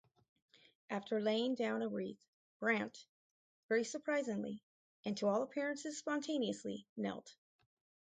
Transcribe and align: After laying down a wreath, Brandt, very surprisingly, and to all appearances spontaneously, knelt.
After 0.89 1.21
laying 1.21 1.53
down 1.53 1.83
a 1.83 1.87
wreath, 1.87 2.25
Brandt, 2.57 3.05
very 3.67 3.83
surprisingly, 3.83 4.63
and 5.05 5.15
to 5.17 5.27
all 5.27 5.43
appearances 5.43 5.99
spontaneously, 5.99 6.87
knelt. 6.97 7.35